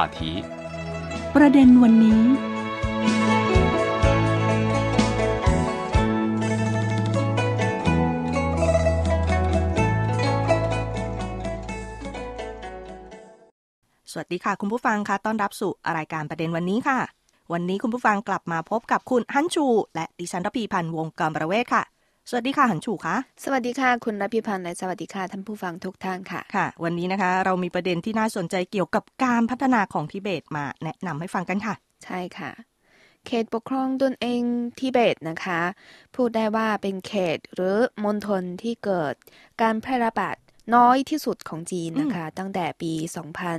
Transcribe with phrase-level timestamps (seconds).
[0.00, 0.20] 话题
[1.36, 2.22] ประเด็นวันนี้
[14.12, 16.98] สวัสดีค่ะ คุณผู้ฟังค่ะต้อนรับสู่รายการประเด็นวันนี้ค่ะ
[17.52, 21.82] วันนี้คุณผู้ฟังกลับมาพบกับคุณฮันชู และดิฉันรพีพันธ์วงกรประเวศค่ะ
[22.28, 31.74] สวัสดีค่ะฮันชูคะสวัสดีค่ะ คุณรพิพันธ์และสวัสดีค่ะท่านผู้ฟังทุกท่านค่ะค่ะ วันนี้นะคะ เรามีประเด็นที่น่าสนใจเกี่ยวกับการพัฒนาของทิเบตมาแนะนำให้ฟังกันค่ะ
[32.04, 32.50] ใช่ค่ะ
[33.26, 34.42] เขตปกครองตนเอง
[34.78, 35.60] ทิเบตนะคะ
[36.14, 39.14] พูดได้ว่าเป็นเขตหรือมณฑลที่เกิด
[39.62, 40.36] การแพร่ระบาด
[40.74, 42.92] น้อยที่สุดของจีนนะคะ ตั้งแต่ปี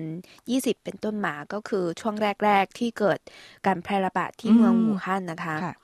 [0.09, 3.19] 2020 เป็นต้นมาก็คือช่วงแรก ๆ ที่เกิด
[3.65, 5.75] การแพร่ระบาดที่เมืองอืมหูฮั่นนะคะค่ะ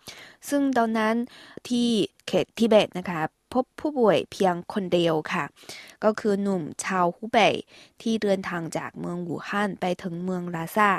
[0.49, 1.15] ซึ่งตอนนั้น
[1.67, 1.87] ที่
[2.27, 3.21] เขตทิเบตนะคะ
[3.53, 5.43] พบผู้ป่วยเพียงคนเดียวค่ะ
[6.03, 7.53] ก็คือหนุ่มชาวฮูเบย
[8.01, 10.91] ที่เดินทางจากเมืองหูฮั่นไปถึงเมืองลาซา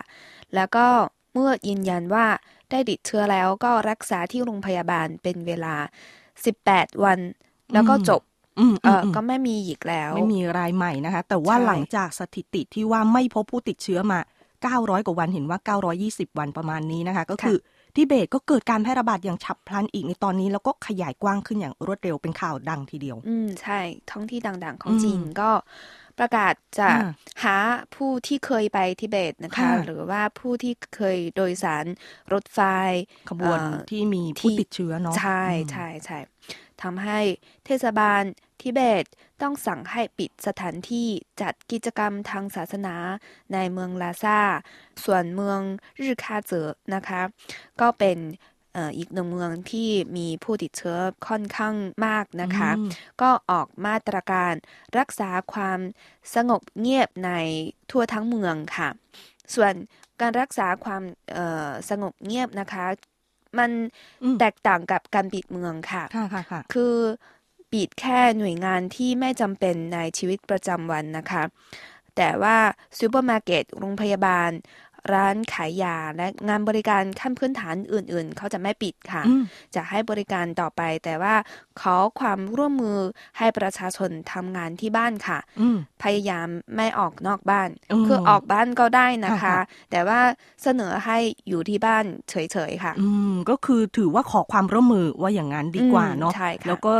[0.55, 0.87] แล้วก็
[1.33, 2.27] เมื่อยืนยันว่า
[2.71, 5.75] ได้ติดเชื้อแล้วก็รักษาที่โรงพยาบาลเป็นเวลา
[6.39, 7.19] 18 วัน
[7.73, 8.28] แล้วก็จบอืม
[8.59, 14.21] เออือมอืมก็ไม่มีอีกแล้ว ไม่มีรายใหม่นะคะ แต่ว่าใช่หลังจากสถิติที่ว่าไม่พบผู้ติดเชื้อมา
[14.63, 15.59] 900 กว่าวันเห็นว่า
[15.99, 17.57] 920 วันประมาณนี้นะคะ ก็คือ
[17.97, 23.79] ทิเบตก็เกิดการแพร่ระบาดอย่างฉับพลันอีกในตอนนี้แล้วก็ขยายกว้างขึ้นอย่างรวดเร็วเป็นข่าวดังทีเดียว อืมใช่
[24.11, 25.51] ท้องที่ดังๆ ของอืมจีนก็
[26.19, 27.11] ประกาศจะอ่า
[27.45, 27.57] หา
[27.95, 31.85] ผู้ที่เคยไปทิเบตนะคะค่ะหรือว่าผู้ที่เคยโดยสาร
[32.33, 32.61] รถไฟ
[33.29, 36.19] ขบวนเอ่อที่มีผู้ที่ติดเชื้อเนาะใช่อืมใช่ใช่
[36.83, 37.21] ทำให้
[37.67, 38.23] เทศบาล
[38.61, 39.05] ทิเบต
[39.43, 41.09] ต้องสั่งให้ปิดสถานที่
[41.41, 42.95] จัดกิจกรรมทางศาสนา
[43.53, 44.41] ในเมืองลาซา
[45.05, 45.61] ส่วนเมือง
[45.99, 47.23] รื่อคาเจอนะคะ
[47.81, 48.19] ก็เป็น
[48.75, 51.75] เอ่ออีกหนึ่งเมืองที่มีผู้ติดเชื้อค่อนข้าง
[52.07, 52.91] มากนะคะอืม
[53.23, 54.53] ก็ออกมาตรการ
[54.99, 55.79] รักษาความ
[56.35, 57.31] สงบเงียบใน
[57.91, 58.89] ทั่วทั้งเมืองค่ะ
[59.55, 59.73] ส่วน
[60.21, 61.03] การรักษาความ
[61.33, 62.87] เอ่อสงบเงียบนะคะ
[63.59, 63.71] มัน
[64.23, 66.95] อืมแตกต่างกับการปิดเมืองค่ะค่ะค่ะค่ะคือ
[67.73, 71.43] ปิดแค่หน่วยงานที่ไม่จำเป็นในชีวิตประจำวันนะคะ
[72.17, 72.57] แต่ว่า
[73.01, 74.51] ซูเปอร์มาร์เก็ตโรงพยาบาล
[75.13, 79.43] ร้านขายยาและงานบริการขั้นพื้นฐานอื่น ๆ เขาจะไม่ปิดค่ะอืม
[79.75, 81.35] จะให้บริการต่อไป แต่ว่า
[81.81, 82.99] ขอความร่วมมือ
[83.39, 89.59] ให้ประชาชนทำงานที่บ้านค่ะอืมพยายามไม่ออกนอกบ้านอืมคือออกบ้านก็ได้นะคะค่ะ
[89.91, 90.21] แต่ว่า
[90.63, 92.35] เสนอให้อยู่ที่บ้านเฉ
[92.71, 96.95] ย ๆ ค่ะ อืมก็คือถือว่าขอความร่วมมือว่าอย่างนั้นดีกว่าเนาะอืมใช่ค่ะแล้วก็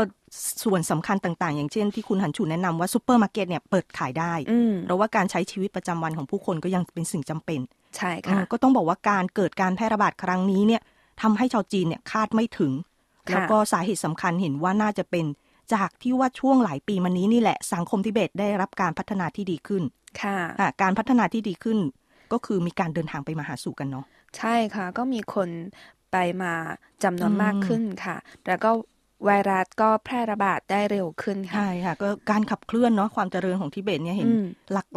[0.63, 7.59] ส่วนสำคัญต่าง ๆ อย่างเช่นที่คุณหันชูแนะนำว่าซูเปอร์มาร์เก็ตเนี่ยเปิดขายได้อืมเพราะว่าการใช้ชีวิตประจำวันของผู้คนก็ยังเป็นสิ่งจำเป็น
[7.97, 10.81] ใช่เอค่ะอก็ต้องบอกว่าการเกิดการแพร่ระบาดครั้งนี้เนี่ย
[11.21, 15.25] ทำให้ชาวจีนเนี่ยคาดไม่ถึงค่ะแล้วก็สาเหตุสำคัญเห็นว่าน่าจะเป็น
[15.73, 19.83] จากที่ว่าช่วงหลายปีมานี้นี่แหละ สังคมทิเบตได้รับการพัฒนาที่ดีขึ้น
[20.21, 21.77] ค่ะอะการพัฒนาที่ดีขึ้น
[22.31, 24.05] ก็คือมีการเดินทางไปมาหาสู่กันเนาะ
[24.37, 25.49] ใช่ค่ะ ก็มีคน
[26.11, 26.53] ไปมา
[27.03, 28.69] จำนวนอืมมากขึ้นค่ะ แล้วก็
[29.25, 34.45] ไวรัสก็แพร่ระบาดได้เร็วขึ้นค่ะใช่ค่ะก็การขับเคลื่อนเนาะความเจริญของทิเบตเนี่ยเห็นอืม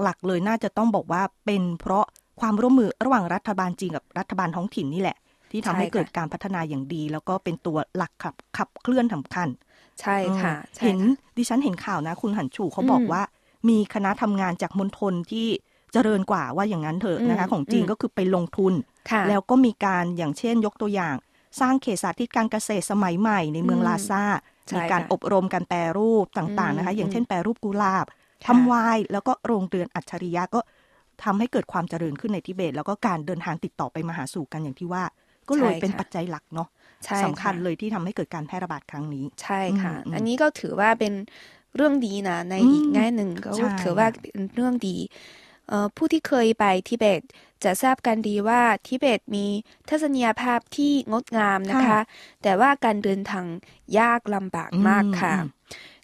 [0.02, 2.04] หลักๆ เลยน่าจะต้องบอกว่าเป็นเพราะ
[2.40, 5.16] ความร่วมมือระหว่างรัฐบาลจีนกับรัฐบาลท้องถิ่นนี่แหละ
[5.50, 9.48] ที่ทำให้ใช่ค่ะเกิดการพัฒนาอย่างดี แล้วก็เป็นตัวหลักขับขับเคลื่อนสำคัญ
[10.00, 13.22] ใช่ค่ะเออใช่เห็นค่ะดิฉันเห็นข่าวนะ คุณหันชูเขาบอกอืมว่า
[13.68, 15.46] มีคณะทำงานจากมณฑลที่
[15.92, 18.72] เจริญกว่าว่าอย่างนั้นเถอะนะคะอืมของจีนอืมก็คือไปลงทุน
[19.10, 21.14] ค่ะแล้วก็มีการอย่างเช่นยกตัวอย่าง
[21.60, 24.22] สร้างเขตสาธิตการเกษตรสมัยใหม่ในเมืองอืมลาซา
[24.68, 28.06] ใช่มีการค่ะอบรมการแปรรูปต่างๆนะคะอืมอย่างเช่นแปรรูปกุหลาบ
[28.44, 30.60] ค่ะทำไวน์แล้วก็โรงเรือนอัจฉริยะก็
[31.24, 35.04] ทำให้เกิดความเจริญขึ้นในทิเบต แล้วก็การเดินทางติดต่อไปมาหาสู่กันอย่างที่ว่า
[35.48, 36.68] ก็เลยใช่เป็นค่ะปัจจัยหลักเนาะ
[37.04, 41.12] ใช่สำคัญะเลยที่ทำให้เกิดการแพร่ระบาดครั้งนี้ ใช่ค่ะอืมอืมอันนี้ก็ถือว่าเป็น
[41.76, 45.41] เรื่องดีนะในอืมอีกแง่หนึ่งก็ใช่ถือว่าเป็นเรื่องดีเอ่อ
[45.96, 47.22] ผู้ที่เคยไปทิเบต
[47.64, 49.46] จะทราบกันดีว่าทิเบตมี
[49.88, 51.98] ทัศนียภาพที่งดงามนะคะ
[52.42, 53.46] แต่ว่าการเดินทาง
[53.98, 55.50] ยากลำบากมากค่ะอืม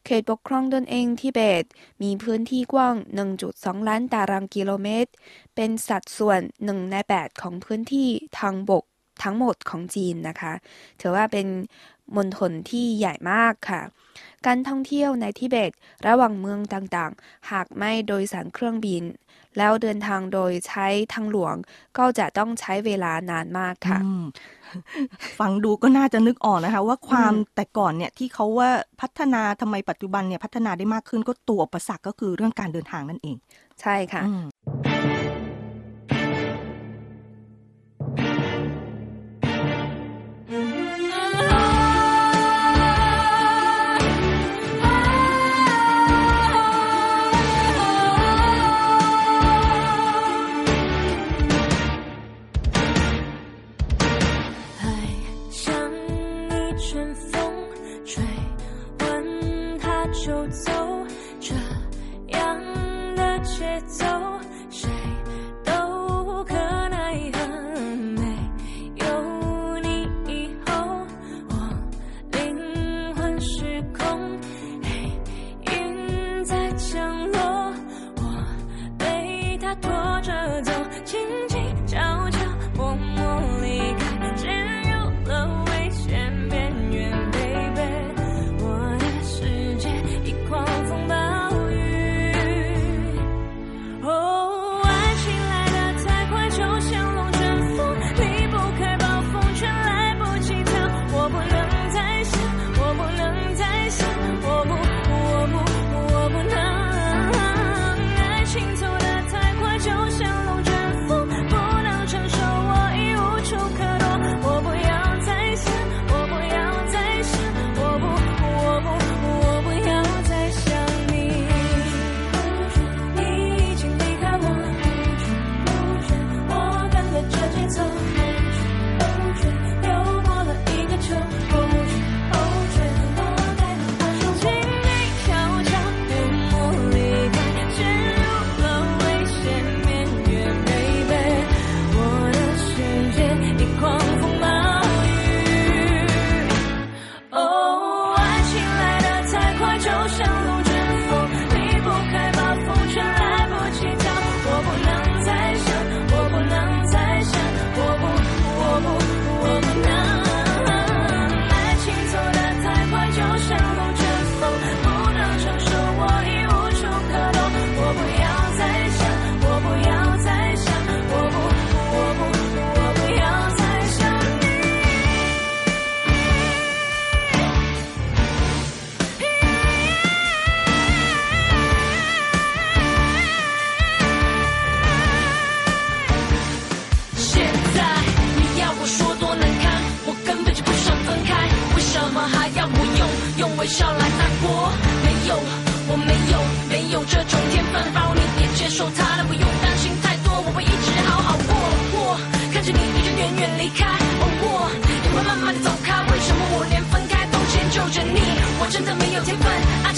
[0.05, 1.65] เขตปกครองตนเองทิเบต
[2.03, 2.95] มีพื้นที่กว้าง
[3.41, 5.11] 1.2 ล้านตารางกิโลเมตร
[5.55, 8.85] เป็นสัดส่วน1ใน8ของพื้นที่ทางบก
[9.23, 10.53] ทั้งหมดของจีนนะคะ
[11.01, 11.47] ถือว่าเป็น
[12.17, 13.83] มณฑลที่ใหญ่มากค่ะ
[14.47, 15.71] การท่องเที่ยวในทิเบต
[16.07, 19.05] ระหว่างเมืองต่างๆ หากไม่โดยสารเครื่องบิน
[19.59, 21.55] แล้วเดินทางโดยใช้ทางหลวง
[21.99, 24.25] ก็จะต้องใช้เวลานานมากค่ะอืม
[25.39, 28.71] ฟังดูก็น่าจะนึกออกนะคะ ว่าความอืมแต่ก่อนเนี่ยที่เขาว่า
[29.01, 33.37] พัฒนาทำไมปัจจุบันเนี่ยพัฒนาได้มากขึ้นก็ตัวอุปสรรคก็คือเรื่องการเดินทางนั่นเอง
[33.81, 34.23] ใช่ค่ะ
[61.41, 61.55] 这
[62.37, 62.61] 样
[63.15, 64.05] 的节奏，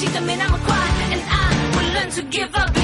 [0.09, 0.89] them and I'ma cry.
[1.13, 2.80] And I will learn to give up.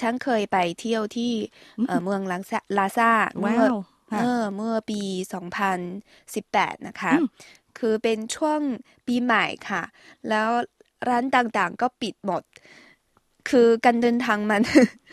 [0.00, 1.32] ฉันเคยไปเที่ยวที่
[1.86, 3.10] เอ่อเมืองลาซาลาซา
[3.40, 3.76] เมื่ว้าอว
[4.12, 5.00] ค่ะเออเมื่อปี
[5.72, 7.26] 2018 นะคะอืม
[7.78, 8.60] คือเป็นช่วง
[9.06, 9.82] ปีใหม่ค่ะ
[10.28, 10.48] แล้ว
[11.08, 12.42] ร้านต่างๆก็ปิดหมด
[13.50, 14.62] คือการเดินทางมัน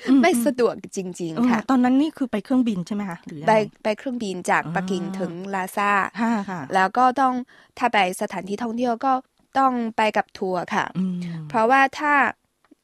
[0.09, 7.33] อืมไม่อืมสะดวกจริงเออๆค่ะ ตอนนั้นนี่คือไปเครื่องบินใช่ไหมคะหรือยังไปไงไปเครื่องบินจากอ่าปักกิ่งถึงลาซาค่ะค่ะแล้วก็ต้อง
[7.77, 9.13] ถ้าไปสถานที่ท่องเที่ยวก็
[9.59, 11.19] ต้องไปกับทัวร์ค่ะอืม
[11.49, 12.13] เพราะว่าถ้า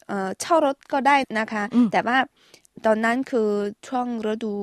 [0.08, 2.18] เอ่อเช่ารถก็ได้นะคะอืมแต่ว่า
[2.86, 3.50] ตอนนั้นคือ
[3.88, 4.54] ช่วงฤดู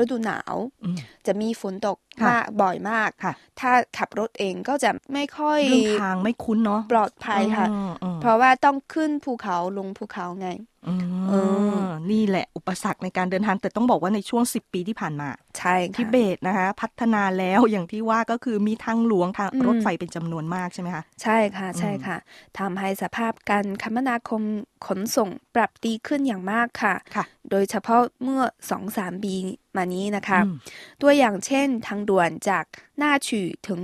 [0.00, 0.54] ฤดูหนาว
[0.84, 10.48] อืมจะมีฝนตกค่ะมากบ่อยมากค่ะ ถ้าขับรถเองก็จะไม่ค่อยเรื่องทางไม่คุ้นเนาะปลอดภัยค่ะอืมอืมเพราะว่าต้องขึ้นภูเขาลงภูเขาไง
[10.88, 11.34] อืมเอ
[11.76, 15.28] อนี่แหละอุปสรรคในการเดินทางแต่ต้องบอกว่าในช่วง 10 ปีที่ผ่านมา
[15.58, 22.16] ใช่ทิค่ะเบตนะคะพัฒนาแล้วอย่างที่ว่าก็คือมีทางหลวงทางอืมรถไฟเป็นจำนวนมากใช่ไหมคะใช่ค่ะใช่ค่ะ
[22.58, 24.42] ทำให้สภาพการคมนาคม
[24.86, 29.34] ขนส่งปรับดีขึ้นอย่างมากค่ะค่ะโดยเฉพาะเมื่อสองสามปี
[29.76, 30.56] มานี้นะคะอืม
[31.02, 32.64] ตัวอย่างเช่นทางด่วนจาก
[32.98, 33.80] หน้าฉื่อถึง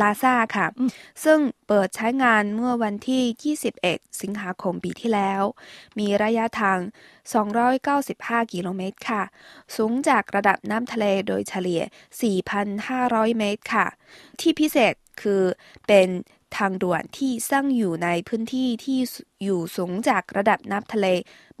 [0.00, 0.66] ลาซาค่ะ
[1.24, 1.38] ซึ่ง
[1.68, 5.42] เปิดใช้งานเมื่อวันที่ 21 สิงหาคมปีที่แล้ว
[5.98, 6.78] มีระยะทาง
[7.70, 9.22] 295 กิโลเมตรค่ะ
[9.76, 11.82] สูงจากระดับน้ำทะเลโดยเฉลี่ย
[12.60, 13.86] 4,500 เมตรค่ะ
[14.40, 15.42] ที่พิเศษคือ
[15.86, 16.08] เป็น
[16.56, 18.98] ทางด่วนที่สร้างอยู่ในพื้นที่ที่
[19.44, 21.06] อยู่สูงจากระดับน้ำทะเล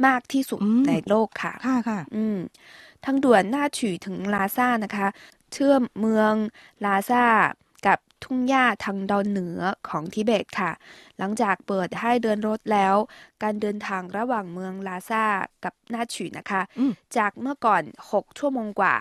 [0.06, 2.38] มากที่สุดอืมในโลกค่ะ ค่ะค่ะ อืม
[3.04, 5.08] ทางด่วนหน้าฉือถึงลาซานะคะ
[5.52, 6.34] เชื่อมเมือง
[6.84, 7.24] ลาซา
[7.86, 10.72] กับทุ่งหญ้าทางดอนเหนือของทิเบตค่ะ
[11.18, 12.94] หลังจากเปิดให้เดินรถแล้ว
[13.42, 15.24] การเดินทางระหว่างเมืองลาซา
[15.64, 17.82] กับหน้าฉือนะคะอืมจากเมื่อก่อน
[18.12, 18.96] 6 ชั่วโมงกว่า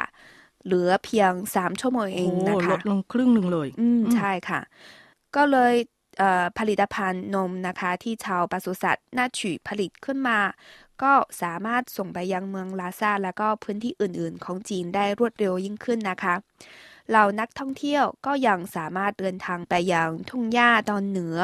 [0.65, 4.61] เหลือเพียง3ชั่วโมงเองโอ้นะลคะดลงครึ่งหนึ่งเลย อืมอืมใช่ค่ะ
[5.35, 5.73] ก็เลย
[6.17, 10.39] เอ่อผลิตภัณฑ์นมนะคะที่ชาวปศุสัตว์น่าฉือผลิตขึ้นมา
[11.03, 16.35] ก็สามารถส่งไปยังเมืองลาซาแล้วก็พื้นที่อื่นๆ ของจีนได้รวดเร็วยิ่งขึ้นนะคะ
[17.09, 21.37] เหล่านักท่องเที่ยวก็ยังสามารถเดินทางไปยังทุ่งหญ้าตอนเหนือ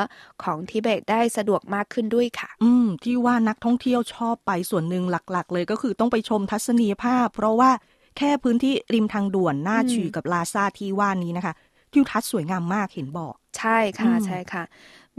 [0.43, 7.71] ของทิเบตได้สะดวกมากขึ้นด้วยค่ะ อืม ที่ว่านักท่องเที่ยวชอบไปส่วนหนึ่งหลัก ๆ เลยก็คือต้องไปชมทัศนียภาพ เพราะว่า
[8.17, 11.53] แค่พื้นที่ริมทางด่วนหน้าอืมฉือกับลาซาที่ว่านี้นะคะ
[11.93, 14.63] ทิวทัศน์สวยงามมากเห็นบอก ใช่ค่ะอืมใช่ค่ะ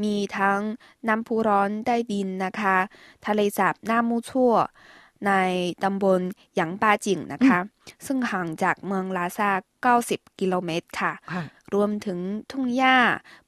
[0.02, 0.60] มีทั้ง
[1.08, 2.76] น้ำพุร้อนใต้ดินนะคะ
[3.26, 4.52] ทะเลสาบหน้ามูชั่ว
[5.26, 5.32] ใน
[5.84, 6.20] ตำบล
[6.54, 7.58] หยางปาจิงนะคะ
[8.06, 9.50] ซึ่งห่างจากเมืองลาซา
[9.96, 11.42] 90 กิโลเมตรค่ะค่ะ
[11.74, 12.18] รวมถึง
[12.50, 12.96] ทุ่งหญ้า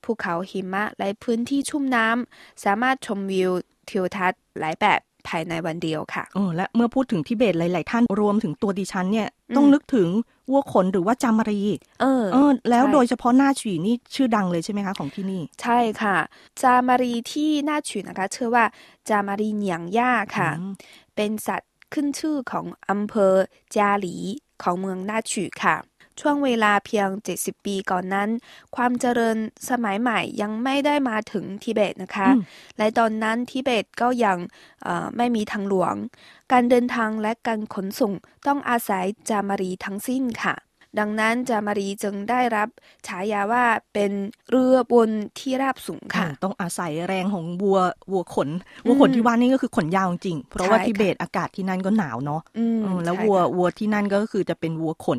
[0.04, 3.50] ภูเขาหิมะและพื้นที่ชุ่มน้ำ สามารถชมวิว
[3.88, 10.08] ทิวทัศน์หลายแบบ ภายในวันเดียวค่ะเออและเมื่อพูดถึงทิเบตหลาย ๆ ท่านรวมถึงตัวดิฉันเนี่ยอืมต้องนึกถึง
[10.50, 11.60] วัวขนหรือว่าจามารี
[12.00, 16.16] เออเออ แล้วใช่โดยเฉพาะหน้าฉีนี่ชื่อดังเลยใช่ไหมคะของที่นี่ ใช่ค่ะ
[16.62, 18.64] จามารีที่น่าฉือนะคะเชื่อว่า
[19.08, 20.72] จามารีเหนียงย่าค่ะอืม
[21.16, 23.34] เป็นสัตว์ขึ้นชื่อของอำเภอ
[23.76, 24.16] จาหลี
[24.62, 25.76] ของเมืองน่าฉือค่ะ
[26.20, 28.28] ช่วงเวลาเพียง 70 ปีก่อนนั้น
[28.76, 29.36] ความเจริญ
[29.70, 32.42] สมัยใหม่ยังไม่ได้มาถึงทิเบตนะคะอืม
[32.78, 34.38] และตอนนั้นทิเบตก็ยัง
[34.82, 35.94] เอ่อไม่มีทางหลวง
[36.52, 38.12] การเดินทางและการขนส่ง
[38.46, 40.54] ต้องอาศัยจามารีทั้งสิ้นค่ะ
[40.98, 42.68] ดังนั้นจามารีจึงได้รับ
[43.08, 44.12] ฉายาว่าเป็น
[44.50, 47.78] เรือบนที่ราบสูงค่ะอืมต้องอาศัยแรงของวัว
[48.12, 48.48] วัวขน
[48.86, 55.18] วัวขนอืมที่ว่านี่ก็คือขนยาวจริงๆเพราะว่าใช่ค่ะทิเบตอากาศที่นั่นก็หนาวเนาะอืมเออแล้วใช่วัวค่ะวัวที่นั่นก็คือจะเป็นวัวขน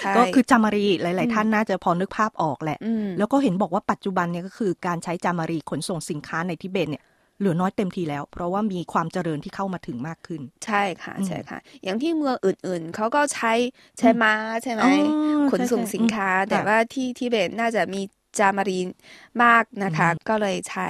[0.00, 7.04] ใช่ก็คือจามารีหลายอืมๆท่านน่าจะพอนึกภาพออกแหละอืมแล้วก็เห็นบอกว่าปัจจุบันเนี่ยก็คือการใช้จามารีขนส่งสินค้าในทิเบตเนี่ย
[7.38, 13.52] เหลือน้อยเต็มทีแล้ว เพราะว่ามีความเจริญที่เข้ามาถึงมากขึ้น ใช่ค่ะอืมใช่ค่ะ อย่างที่เมืองอื่นๆ เขาก็ใช้
[13.98, 14.92] ใช้ม้าใช่ไหมอ๋อ
[15.50, 18.02] ขนส่งใช่ๆสินค้าอืมแต่ค่ะว่าที่ทิเบตน่าจะมี
[18.38, 18.80] จามารี
[19.42, 20.88] มากนะคะ ก็เลยใช้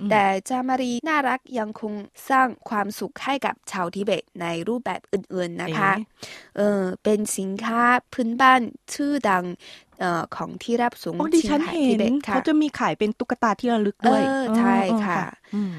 [0.00, 1.92] อืมแต่จามารีน่ารักยังคง
[2.30, 6.06] สร้างความสุขให้กับชาวทิเบตในรูปแบบอื่นๆนะคะ เอ๊ะ
[6.56, 7.82] เออเป็นสินค้า
[8.12, 8.60] พื้นบ้าน
[8.94, 9.44] ชื่อดัง
[9.87, 9.87] เอ่อ
[10.35, 15.17] ของที่รับสูง โอ้ดิฉัน ชิงไห่ เห็ ทิ น เบตค่ะ เขาจะมีขายเป็นตุ๊กตาที่ระลึกด้วย เออใช่ เออ ค่ะ
[15.55, 15.71] อืม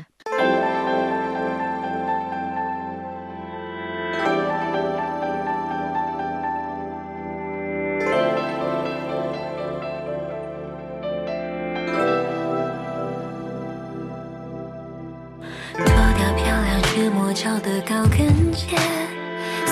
[15.86, 18.18] 脱掉漂亮却磨脚的高跟
[18.60, 18.76] 鞋，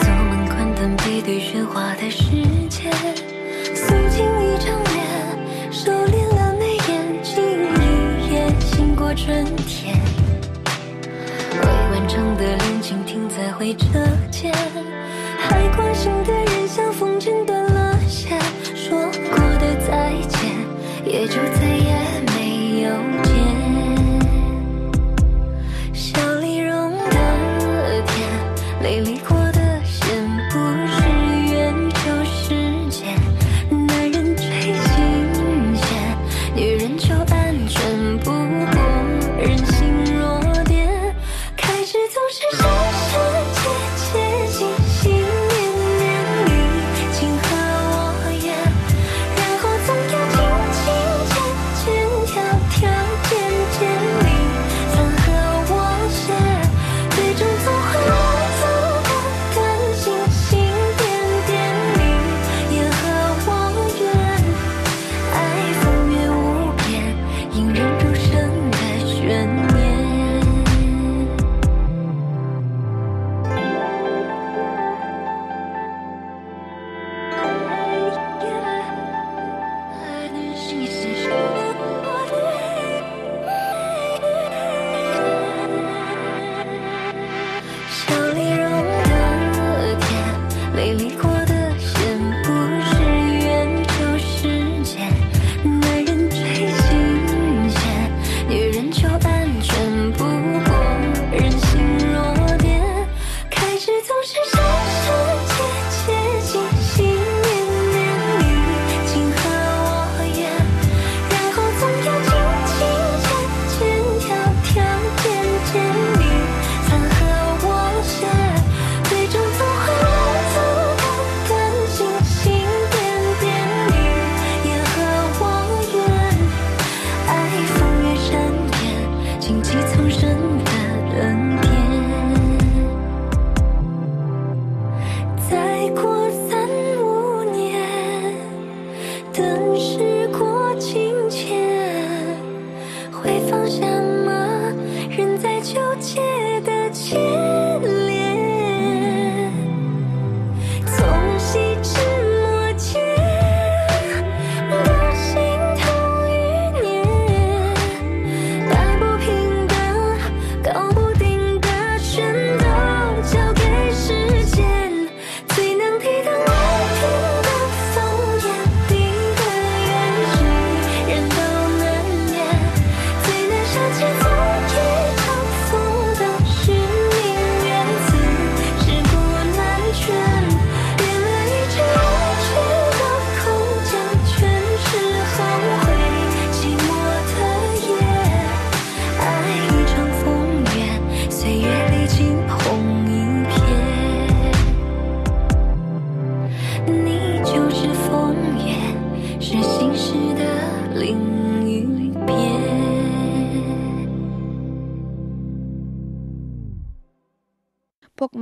[0.01, 2.21] 锁门关灯背对喧哗的世
[2.69, 2.91] 界，
[3.88, 9.96] 素净一张脸，收敛了眉眼，惊一夜醒过春天。
[11.54, 13.86] 未完成的恋情停在回车
[14.30, 14.54] 键，
[15.40, 17.47] 还关心的人像风筝。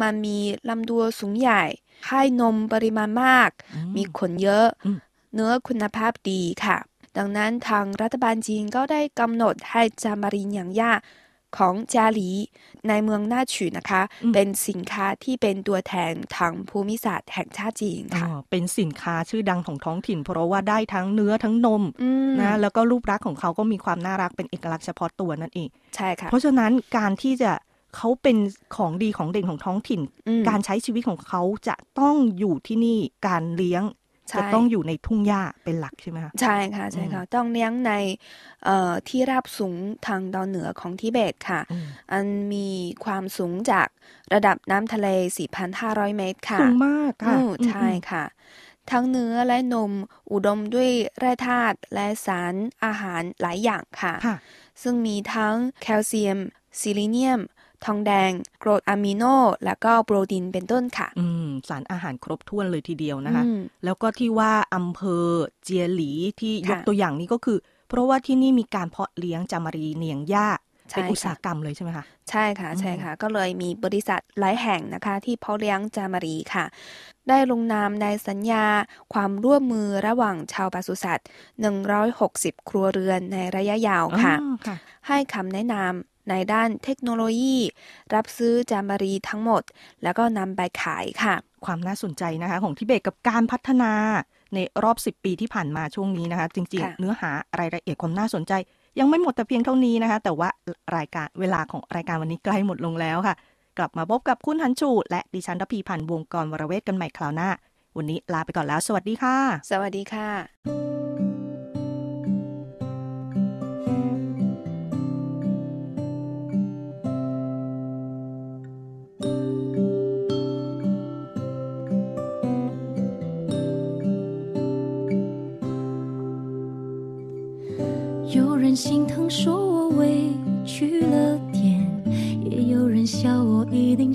[0.06, 0.38] มันมี
[0.70, 1.64] ลำตัวสูงใหญ่
[2.08, 3.50] ให้นมปริมาณมาก
[3.96, 4.98] มีขนเยอะอืม
[5.34, 6.78] เนื้อคุณภาพดีค่ะ
[7.18, 10.94] ดังนั้นทางรัฐบาลจีนก็ได้กำหนดให้จามารีนอย่างย่า
[11.58, 12.30] ของจาหลี
[12.88, 14.02] ในเมืองน่าฉือนะคะ
[14.34, 27.52] เป็นสินค้าที่เป็นตัวแทนทางภูมิศาสตร์แห่งชาติจีนอ๋ค่ะอเป็นสินค้าชื่อดังของท้องถิ่น เพราะว่าได้ทั้งเนื้อทั้งนมอืมนะแล้วก็รูปลักษณ์ของเขาก็มีความน่ารักเป็นเอกลักษณ์เฉพาะตัวนั่นเองใช่ค่ะเพราะฉะนั้นการที่จะ
[27.96, 28.38] เขาเป็น
[28.76, 33.84] ของดีของเด่นของท้องถิ่นอืมการใช้ชีวิตของเขาจะต้องอยู่ที่นี่การเลี้ยง
[34.30, 37.92] ใช่จะต้องอยู่ในทุ่งหญ้าเป็นหลักใช่ไหมคะใช่ค่ะใช่ค่ะต้องเลี้ยงใน
[38.66, 39.76] เอ่อที่ราบสูง
[40.08, 42.68] ทางตอนเหนือของทิเบตค่ะอืมอันมี
[43.06, 43.88] ความสูงจาก
[44.34, 45.08] ระดับน้ำทะเล
[45.64, 48.24] 4,500 เมตรค่ะสูงมากค่ะอืมอืมใช่ค่ะ
[48.92, 49.92] ทั้งเนื้อและนม
[50.32, 52.56] อุดมด้วยแร่ธาตุและสาร
[52.86, 54.38] อาหารหลายอย่างค่ะค่ะ
[54.82, 56.40] ซึ่งมีทั้งแคลเซียม
[56.80, 57.42] ซิลิเนียม
[57.86, 58.32] ทองแดง
[58.64, 59.24] กรดอะมิโน
[59.66, 65.26] และก็โปรตีนเป็นต้นค่ะ อืม สารอาหารครบถ้วนเลยทีเดียวนะคะอืมแล้วก็ที่ว่าอำเภอ
[65.64, 67.58] เจียหลีที่ยกค่ะตัวอย่างนี้ก็คือ
[67.90, 70.50] เพราะว่าที่นี่มีการเพาะเลี้ยงจามารีเนียงหญ้า
[70.90, 76.66] ใช่เป็นอุตสาหค่ะกรรมเลยใช่ไหมคะ ใช่ค่ะ ใช่ค่ะ ก็เลยมีบริษัทหลายแห่งนะคะ ที่เพาะเลี้ยงจามารีค่ะ
[77.30, 78.66] ได้ลงนามในสัญญา
[79.14, 81.28] ความร่วมมือระหว่างชาวปศุสัตว์
[81.98, 84.76] 160 ครัวเรือนในระยะยาวค่ะอ๋อค่ะ
[85.08, 87.58] ให้คำแนะนำ ในด้านเทคโนโลยี
[88.16, 89.64] รับซื้อจามารีทั้งหมด
[90.04, 91.36] แล้วก็นำไปขายค่ะ
[91.66, 93.92] ความน่าสนใจนะคะของทิเบตกับการพัฒนา
[94.56, 98.54] ในรอบ 10 ปีที่ผ่านมาช่วงนี้นะคะ จริงค่ะๆเนื้อหารายละเอียดความน่าสนใจ
[99.00, 100.50] ยังไม่หมดแต่เพียงเท่านี้นะคะ แต่ว่า
[100.98, 103.36] รายการเวลาของรายการวันนี้ใกล้หมดลงแล้วค่ะ
[103.78, 107.50] กลับมาพบกับคุณฮันชูและดิฉันรพีพันธ์วงกรวรเวทกันใหม่คราวหน้า
[107.98, 109.38] วันนี้ลาไปก่อนแล้ว สวัสดีค่ะ
[109.72, 111.45] สวัสดีค่ะ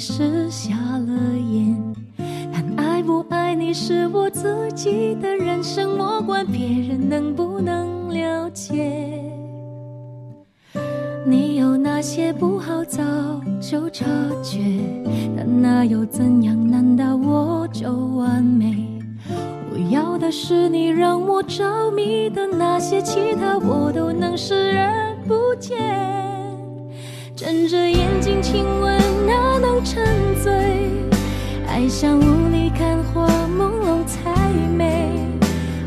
[0.01, 1.95] 是瞎了眼。
[2.51, 9.23] 但爱不爱你是我自己的人生，莫管别人能不能了解。
[11.27, 13.03] 你有哪些不好早
[13.61, 14.07] 就察
[14.43, 14.59] 觉，
[15.37, 16.71] 但那又怎样？
[16.71, 18.89] 难道我就完美？
[19.71, 26.40] 我要的是你让我着迷的那些，其他我都能视而不见。
[27.41, 30.05] 睁着眼睛亲吻，哪能沉
[30.43, 30.53] 醉？
[31.67, 33.27] 爱像雾里看花，
[33.59, 34.31] 朦胧才
[34.77, 35.27] 美。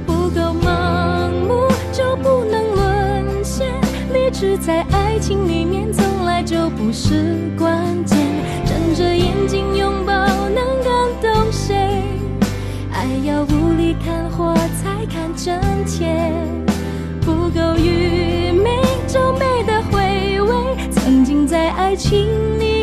[0.03, 3.69] 不够盲目就不能沦陷，
[4.11, 8.17] 理智在爱情里面从来就不是关键。
[8.65, 10.11] 睁着眼睛拥抱，
[10.49, 11.75] 能感动谁？
[12.91, 16.17] 爱要雾里看花才看真切，
[17.21, 18.42] 不够愚
[21.83, 22.82] 爱情里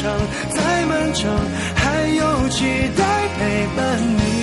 [0.00, 0.16] 长，
[0.50, 1.28] 再漫长，
[1.74, 3.02] 还有期待
[3.36, 4.37] 陪伴你。